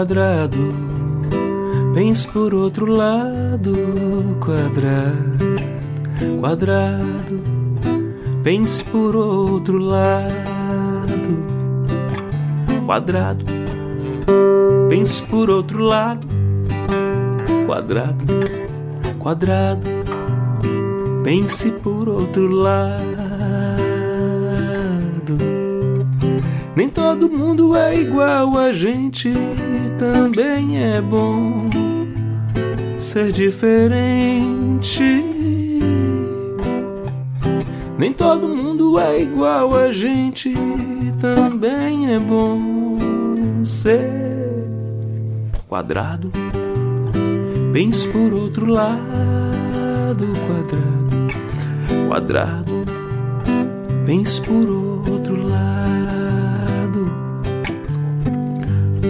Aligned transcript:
Quadrado. 0.00 0.72
Pense 1.92 2.26
por 2.26 2.54
outro 2.54 2.86
lado, 2.86 3.74
quadrado, 4.40 5.56
quadrado. 6.40 7.40
Pense 8.42 8.82
por 8.84 9.14
outro 9.14 9.76
lado, 9.76 11.36
quadrado. 12.86 13.44
Pense 14.88 15.22
por 15.24 15.50
outro 15.50 15.84
lado, 15.84 16.26
quadrado, 17.66 18.24
quadrado. 19.18 19.86
Pense 21.22 21.70
por 21.72 22.08
outro 22.08 22.48
lado. 22.48 23.20
Nem 26.80 26.88
todo 26.88 27.28
mundo 27.28 27.76
é 27.76 27.94
igual 27.94 28.56
a 28.56 28.72
gente, 28.72 29.30
também 29.98 30.82
é 30.82 30.98
bom 30.98 31.68
ser 32.98 33.30
diferente. 33.32 35.22
Nem 37.98 38.14
todo 38.14 38.48
mundo 38.48 38.98
é 38.98 39.20
igual 39.20 39.76
a 39.76 39.92
gente, 39.92 40.54
também 41.20 42.14
é 42.14 42.18
bom 42.18 42.96
ser 43.62 44.64
quadrado. 45.68 46.32
Pense 47.74 48.08
por 48.08 48.32
outro 48.32 48.64
lado, 48.64 50.26
quadrado, 50.46 52.08
quadrado. 52.08 52.72
Pense 54.06 54.40
por 54.40 54.66
outro 54.66 55.46
lado. 55.46 56.29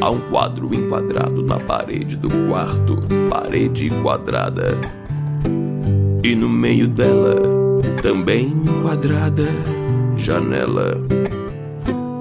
Há 0.00 0.10
um 0.10 0.20
quadro 0.30 0.74
enquadrado 0.74 1.42
na 1.42 1.58
parede 1.58 2.16
do 2.16 2.28
quarto, 2.48 3.02
parede 3.28 3.90
quadrada. 4.02 4.78
E 6.22 6.34
no 6.34 6.48
meio 6.48 6.88
dela, 6.88 7.36
também 8.02 8.46
enquadrada, 8.48 9.48
janela. 10.16 11.00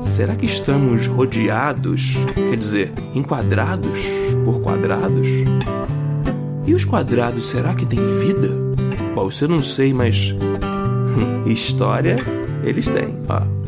Será 0.01 0.35
que 0.35 0.45
estamos 0.45 1.07
rodeados, 1.07 2.15
quer 2.35 2.57
dizer, 2.57 2.93
enquadrados 3.13 4.05
por 4.43 4.61
quadrados? 4.61 5.27
E 6.65 6.73
os 6.73 6.83
quadrados, 6.83 7.45
será 7.47 7.73
que 7.73 7.85
têm 7.85 8.05
vida? 8.19 8.49
Bom, 9.15 9.29
isso 9.29 9.45
eu 9.45 9.49
não 9.49 9.63
sei, 9.63 9.93
mas. 9.93 10.35
História 11.47 12.17
eles 12.63 12.87
têm, 12.87 13.17
ó. 13.27 13.58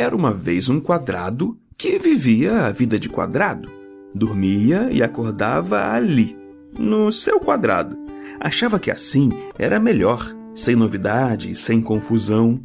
Era 0.00 0.16
uma 0.16 0.32
vez 0.32 0.70
um 0.70 0.80
quadrado 0.80 1.58
que 1.76 1.98
vivia 1.98 2.62
a 2.62 2.70
vida 2.72 2.98
de 2.98 3.06
quadrado. 3.06 3.70
Dormia 4.14 4.88
e 4.90 5.02
acordava 5.02 5.92
ali, 5.92 6.34
no 6.72 7.12
seu 7.12 7.38
quadrado. 7.38 7.98
Achava 8.40 8.80
que 8.80 8.90
assim 8.90 9.30
era 9.58 9.78
melhor, 9.78 10.34
sem 10.54 10.74
novidade, 10.74 11.54
sem 11.54 11.82
confusão. 11.82 12.58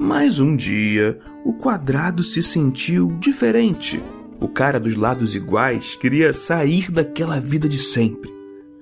Mas 0.00 0.40
um 0.40 0.56
dia 0.56 1.16
o 1.44 1.52
quadrado 1.52 2.24
se 2.24 2.42
sentiu 2.42 3.16
diferente. 3.20 4.02
O 4.40 4.48
cara 4.48 4.80
dos 4.80 4.96
lados 4.96 5.36
iguais 5.36 5.94
queria 5.94 6.32
sair 6.32 6.90
daquela 6.90 7.38
vida 7.38 7.68
de 7.68 7.78
sempre. 7.78 8.34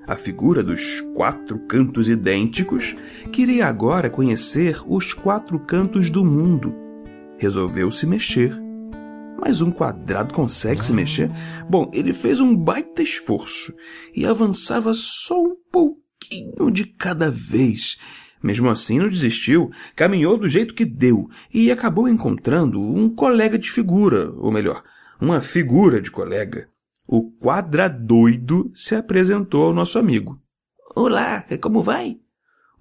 A 0.07 0.17
figura 0.17 0.63
dos 0.63 1.03
quatro 1.15 1.59
cantos 1.69 2.09
idênticos 2.09 2.97
queria 3.31 3.67
agora 3.67 4.09
conhecer 4.09 4.81
os 4.87 5.13
quatro 5.13 5.61
cantos 5.61 6.09
do 6.09 6.25
mundo 6.25 6.81
resolveu 7.43 7.91
se 7.91 8.07
mexer. 8.07 8.55
Mas 9.37 9.61
um 9.61 9.73
quadrado 9.73 10.33
consegue 10.33 10.85
se 10.85 10.93
mexer? 10.93 11.29
Bom, 11.69 11.91
ele 11.93 12.13
fez 12.13 12.39
um 12.39 12.55
baita 12.55 13.03
esforço 13.03 13.75
e 14.15 14.25
avançava 14.25 14.95
só 14.95 15.43
um 15.43 15.57
pouquinho 15.73 16.71
de 16.71 16.85
cada 16.87 17.33
vez. 17.33 17.99
Mesmo 18.41 18.71
assim, 18.71 19.01
não 19.01 19.09
desistiu, 19.09 19.73
caminhou 19.97 20.39
do 20.39 20.49
jeito 20.49 20.73
que 20.73 20.85
deu 20.85 21.29
e 21.53 21.69
acabou 21.73 22.09
encontrando 22.09 22.81
um 22.81 23.13
colega 23.13 23.59
de 23.59 23.73
figura, 23.73 24.31
ou 24.37 24.53
melhor, 24.53 24.81
uma 25.21 25.41
figura 25.41 26.01
de 26.01 26.13
colega. 26.13 26.69
O 27.09 27.33
quadradoido 27.33 28.71
se 28.73 28.95
apresentou 28.95 29.65
ao 29.65 29.75
nosso 29.75 29.99
amigo. 29.99 30.41
Olá, 30.95 31.45
como 31.61 31.83
vai? 31.83 32.19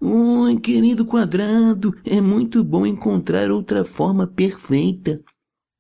Oi, 0.04 0.58
querido 0.58 1.06
quadrado, 1.06 1.96
é 2.04 2.20
muito 2.20 2.64
bom 2.64 2.88
encontrar 2.88 3.52
outra 3.52 3.86
forma 3.86 4.26
perfeita. 4.26 5.22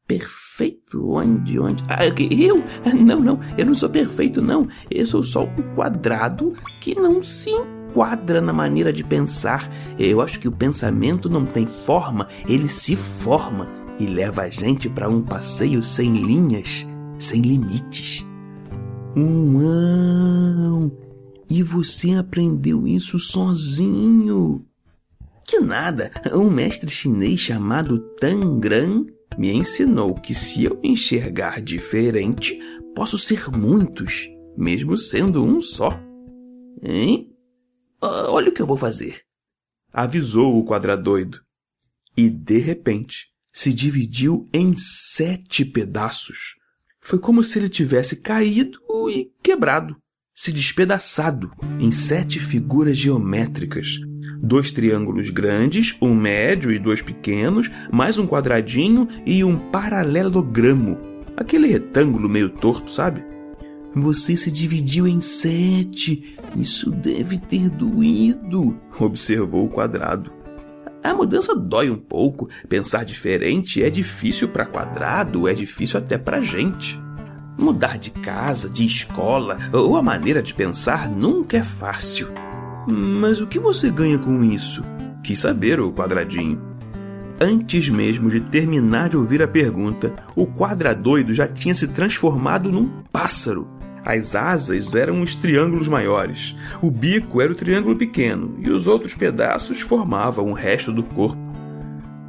Perfeito? 0.06 1.10
Onde, 1.10 1.58
onde? 1.58 1.84
Ah, 1.90 2.06
eu? 2.06 2.64
Não, 2.94 3.20
não, 3.20 3.40
eu 3.58 3.66
não 3.66 3.74
sou 3.74 3.90
perfeito, 3.90 4.40
não. 4.40 4.68
Eu 4.92 5.08
sou 5.08 5.24
só 5.24 5.46
um 5.46 5.74
quadrado 5.74 6.54
que 6.80 6.94
não 6.94 7.24
se 7.24 7.50
enquadra 7.50 8.40
na 8.40 8.54
maneira 8.54 8.94
de 8.94 9.04
pensar. 9.04 9.68
Eu 9.98 10.22
acho 10.22 10.40
que 10.40 10.48
o 10.48 10.52
pensamento 10.52 11.28
não 11.28 11.44
tem 11.44 11.66
forma, 11.66 12.28
ele 12.48 12.70
se 12.70 12.96
forma 12.96 13.68
e 14.00 14.06
leva 14.06 14.44
a 14.44 14.50
gente 14.52 14.88
para 14.88 15.10
um 15.10 15.24
passeio 15.24 15.82
sem 15.82 16.14
linhas, 16.14 16.88
sem 17.18 17.42
limites. 17.42 18.24
Uau! 19.18 21.11
E 21.54 21.62
você 21.62 22.12
aprendeu 22.12 22.88
isso 22.88 23.20
sozinho? 23.20 24.66
Que 25.46 25.60
nada! 25.60 26.10
Um 26.34 26.50
mestre 26.50 26.90
chinês 26.90 27.42
chamado 27.42 28.00
Tangran 28.16 29.06
me 29.38 29.52
ensinou 29.52 30.16
que 30.16 30.34
se 30.34 30.64
eu 30.64 30.80
enxergar 30.82 31.62
diferente, 31.62 32.58
posso 32.96 33.18
ser 33.18 33.50
muitos, 33.50 34.30
mesmo 34.58 34.98
sendo 34.98 35.44
um 35.44 35.60
só. 35.60 35.90
Hein? 36.82 37.36
Olha 38.02 38.48
o 38.48 38.54
que 38.54 38.62
eu 38.62 38.66
vou 38.66 38.78
fazer. 38.78 39.20
Avisou 39.92 40.58
o 40.58 40.64
quadradoido. 40.64 41.42
E 42.16 42.30
de 42.30 42.60
repente 42.60 43.28
se 43.52 43.74
dividiu 43.74 44.48
em 44.54 44.72
sete 44.78 45.66
pedaços. 45.66 46.56
Foi 47.02 47.20
como 47.20 47.44
se 47.44 47.60
ele 47.60 47.68
tivesse 47.68 48.16
caído 48.16 48.80
e 49.10 49.30
quebrado 49.44 50.01
se 50.42 50.52
despedaçado 50.52 51.52
em 51.80 51.92
sete 51.92 52.40
figuras 52.40 52.98
geométricas. 52.98 54.00
Dois 54.42 54.72
triângulos 54.72 55.30
grandes, 55.30 55.96
um 56.02 56.16
médio 56.16 56.72
e 56.72 56.80
dois 56.80 57.00
pequenos, 57.00 57.70
mais 57.92 58.18
um 58.18 58.26
quadradinho 58.26 59.08
e 59.24 59.44
um 59.44 59.56
paralelogramo. 59.56 60.98
Aquele 61.38 61.68
retângulo 61.68 62.28
meio 62.28 62.50
torto, 62.50 62.92
sabe? 62.92 63.24
Você 63.94 64.36
se 64.36 64.50
dividiu 64.50 65.08
em 65.08 65.22
sete. 65.22 66.36
Isso 66.58 66.90
deve 66.90 67.38
ter 67.38 67.70
doído, 67.70 68.82
observou 69.00 69.66
o 69.66 69.70
quadrado. 69.70 70.32
A 71.04 71.14
mudança 71.14 71.56
dói 71.56 71.92
um 71.92 71.98
pouco. 71.98 72.50
Pensar 72.68 73.06
diferente 73.06 73.84
é 73.84 73.92
difícil 73.92 74.48
para 74.48 74.66
quadrado, 74.66 75.48
é 75.48 75.54
difícil 75.54 76.00
até 76.00 76.18
para 76.18 76.42
gente. 76.42 77.00
Mudar 77.58 77.98
de 77.98 78.12
casa, 78.12 78.70
de 78.70 78.86
escola 78.86 79.58
ou 79.74 79.96
a 79.96 80.02
maneira 80.02 80.42
de 80.42 80.54
pensar 80.54 81.10
nunca 81.10 81.58
é 81.58 81.64
fácil. 81.64 82.30
Mas 82.88 83.40
o 83.40 83.48
que 83.48 83.60
você 83.60 83.92
ganha 83.92 84.18
com 84.18 84.44
isso? 84.44 84.84
Quis 85.24 85.40
saber 85.40 85.80
o 85.80 85.92
quadradinho. 85.92 86.62
Antes 87.40 87.90
mesmo 87.90 88.30
de 88.30 88.40
terminar 88.40 89.10
de 89.10 89.18
ouvir 89.18 89.42
a 89.42 89.48
pergunta, 89.48 90.14
o 90.36 90.46
quadradoido 90.46 91.34
já 91.34 91.48
tinha 91.48 91.74
se 91.74 91.88
transformado 91.88 92.72
num 92.72 92.88
pássaro. 93.12 93.68
As 94.04 94.36
asas 94.36 94.96
eram 94.96 95.22
os 95.22 95.36
triângulos 95.36 95.88
maiores, 95.88 96.56
o 96.82 96.90
bico 96.90 97.40
era 97.40 97.52
o 97.52 97.56
triângulo 97.56 97.96
pequeno 97.96 98.56
e 98.60 98.70
os 98.70 98.88
outros 98.88 99.14
pedaços 99.14 99.80
formavam 99.80 100.50
o 100.50 100.54
resto 100.54 100.92
do 100.92 101.04
corpo. 101.04 101.40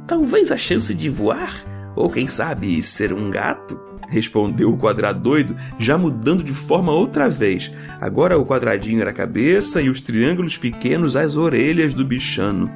Talvez 0.05 0.51
a 0.51 0.57
chance 0.57 0.93
de 0.93 1.09
voar, 1.09 1.63
ou 1.95 2.09
quem 2.09 2.27
sabe 2.27 2.79
ser 2.81 3.11
um 3.11 3.31
gato, 3.31 3.79
respondeu 4.07 4.69
o 4.69 4.77
quadradoido, 4.77 5.55
já 5.79 5.97
mudando 5.97 6.43
de 6.43 6.53
forma 6.53 6.91
outra 6.91 7.29
vez. 7.29 7.71
Agora 7.99 8.37
o 8.37 8.45
quadradinho 8.45 9.01
era 9.01 9.09
a 9.09 9.13
cabeça 9.13 9.81
e 9.81 9.89
os 9.89 10.01
triângulos 10.01 10.57
pequenos 10.57 11.15
as 11.15 11.35
orelhas 11.35 11.93
do 11.93 12.05
bichano. 12.05 12.69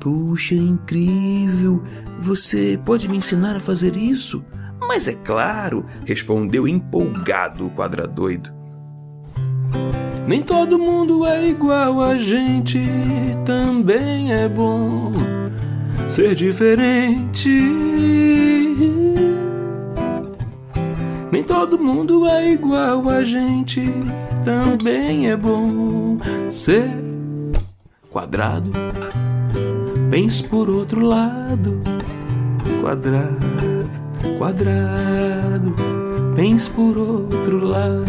Puxa, 0.00 0.54
incrível! 0.54 1.82
Você 2.20 2.78
pode 2.84 3.08
me 3.08 3.16
ensinar 3.16 3.56
a 3.56 3.60
fazer 3.60 3.96
isso? 3.96 4.44
Mas 4.86 5.08
é 5.08 5.14
claro, 5.14 5.86
respondeu 6.04 6.68
empolgado 6.68 7.66
o 7.66 7.70
quadradoido. 7.70 8.52
Nem 10.26 10.42
todo 10.42 10.78
mundo 10.78 11.26
é 11.26 11.48
igual 11.48 12.00
a 12.00 12.18
gente, 12.18 12.80
também 13.44 14.32
é 14.32 14.48
bom 14.48 15.12
ser 16.08 16.34
diferente. 16.34 18.23
Nem 21.34 21.42
todo 21.42 21.76
mundo 21.76 22.28
é 22.28 22.52
igual 22.52 23.08
a 23.08 23.24
gente, 23.24 23.82
também 24.44 25.28
é 25.28 25.36
bom 25.36 26.16
ser 26.48 26.88
quadrado. 28.08 28.70
Pense 30.12 30.44
por 30.44 30.70
outro 30.70 31.04
lado, 31.04 31.82
quadrado, 32.80 33.90
quadrado. 34.38 35.74
Pense 36.36 36.70
por 36.70 36.96
outro 36.96 37.58
lado. 37.58 38.04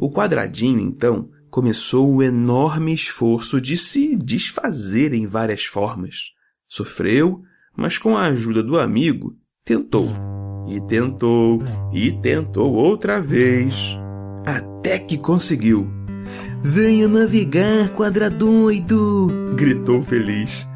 O 0.00 0.08
quadradinho, 0.12 0.78
então, 0.78 1.28
começou 1.50 2.08
o 2.14 2.22
enorme 2.22 2.94
esforço 2.94 3.60
de 3.60 3.76
se 3.76 4.14
desfazer 4.14 5.12
em 5.12 5.26
várias 5.26 5.64
formas. 5.64 6.30
Sofreu, 6.68 7.42
mas 7.78 7.96
com 7.96 8.16
a 8.16 8.26
ajuda 8.26 8.60
do 8.60 8.76
amigo, 8.76 9.36
tentou. 9.64 10.12
E 10.66 10.80
tentou, 10.80 11.62
e 11.92 12.10
tentou 12.20 12.74
outra 12.74 13.22
vez. 13.22 13.96
Até 14.44 14.98
que 14.98 15.16
conseguiu. 15.16 15.88
Venha 16.60 17.06
navegar, 17.06 17.88
quadradoido! 17.90 19.28
gritou 19.54 20.02
feliz. 20.02 20.66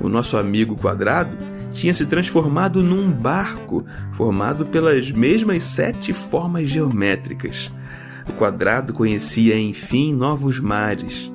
O 0.00 0.08
nosso 0.08 0.36
amigo 0.36 0.76
quadrado 0.76 1.36
tinha 1.72 1.92
se 1.92 2.06
transformado 2.06 2.84
num 2.84 3.10
barco 3.10 3.84
formado 4.12 4.64
pelas 4.64 5.10
mesmas 5.10 5.64
sete 5.64 6.12
formas 6.12 6.68
geométricas. 6.68 7.72
O 8.28 8.32
quadrado 8.32 8.92
conhecia, 8.92 9.58
enfim, 9.58 10.14
novos 10.14 10.60
mares. 10.60 11.30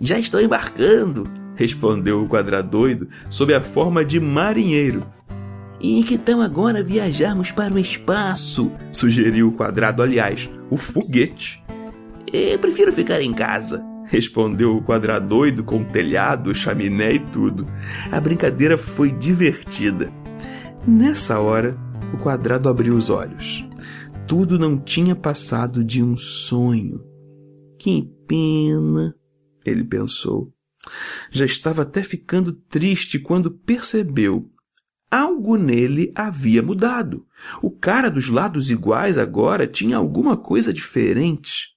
Já 0.00 0.18
estou 0.18 0.40
embarcando, 0.40 1.28
respondeu 1.54 2.22
o 2.22 2.28
quadradoido 2.28 3.08
sob 3.28 3.54
a 3.54 3.60
forma 3.60 4.04
de 4.04 4.18
marinheiro. 4.20 5.06
E 5.80 6.02
que 6.02 6.16
tal 6.16 6.40
agora 6.40 6.82
viajarmos 6.82 7.50
para 7.50 7.74
o 7.74 7.78
espaço? 7.78 8.70
sugeriu 8.92 9.48
o 9.48 9.52
quadrado, 9.52 10.02
aliás, 10.02 10.50
o 10.70 10.76
foguete. 10.76 11.62
Eu 12.32 12.58
prefiro 12.58 12.92
ficar 12.92 13.20
em 13.20 13.32
casa, 13.32 13.84
respondeu 14.06 14.76
o 14.76 14.82
quadradoido 14.82 15.62
com 15.62 15.84
telhado, 15.84 16.54
chaminé 16.54 17.14
e 17.14 17.18
tudo. 17.18 17.66
A 18.10 18.20
brincadeira 18.20 18.78
foi 18.78 19.12
divertida. 19.12 20.12
Nessa 20.86 21.38
hora, 21.38 21.76
o 22.12 22.16
quadrado 22.16 22.68
abriu 22.68 22.94
os 22.94 23.10
olhos 23.10 23.66
tudo 24.26 24.58
não 24.58 24.78
tinha 24.78 25.14
passado 25.14 25.84
de 25.84 26.02
um 26.02 26.16
sonho. 26.16 27.04
Que 27.78 28.02
pena, 28.26 29.14
ele 29.64 29.84
pensou. 29.84 30.52
Já 31.30 31.44
estava 31.44 31.82
até 31.82 32.02
ficando 32.02 32.52
triste 32.52 33.18
quando 33.18 33.50
percebeu. 33.50 34.50
Algo 35.10 35.56
nele 35.56 36.12
havia 36.14 36.62
mudado. 36.62 37.26
O 37.62 37.70
cara 37.70 38.10
dos 38.10 38.28
lados 38.28 38.70
iguais 38.70 39.16
agora 39.16 39.66
tinha 39.66 39.96
alguma 39.96 40.36
coisa 40.36 40.72
diferente. 40.72 41.68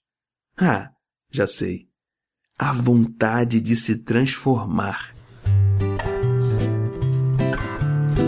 Ah, 0.58 0.90
já 1.32 1.46
sei. 1.46 1.88
A 2.58 2.74
vontade 2.74 3.62
de 3.62 3.76
se 3.76 3.98
transformar. 3.98 5.16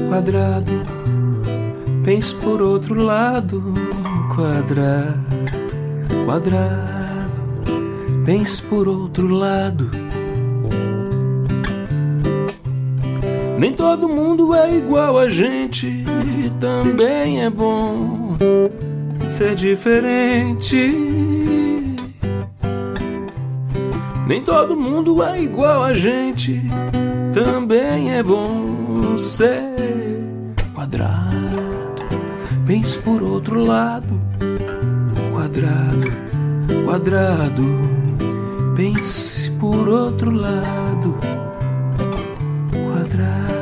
Quadrado, 0.08 0.72
pense 2.04 2.36
por 2.36 2.62
outro 2.62 2.96
lado 2.96 3.74
quadrado, 4.40 5.16
quadrado, 6.26 7.42
pense 8.26 8.62
por 8.64 8.88
outro 8.88 9.28
lado. 9.28 9.90
Nem 13.60 13.74
todo 13.74 14.08
mundo 14.08 14.56
é 14.56 14.78
igual 14.78 15.20
a 15.20 15.30
gente, 15.30 16.06
também 16.62 17.44
é 17.44 17.50
bom 17.50 18.38
ser 19.28 19.54
diferente. 19.54 20.96
Nem 24.26 24.42
todo 24.44 24.78
mundo 24.78 25.22
é 25.22 25.42
igual 25.42 25.84
a 25.84 25.94
gente, 25.94 26.62
também 27.34 28.16
é 28.16 28.24
bom 28.24 29.18
ser 29.18 29.76
quadrado. 30.74 32.02
Pense 32.66 32.98
por 33.00 33.22
outro 33.22 33.60
lado 33.60 34.20
quadrado, 35.34 36.12
quadrado. 36.86 37.64
Pense 38.76 39.52
por 39.52 39.90
outro 39.90 40.32
lado, 40.32 41.18
quadrado, 43.20 43.59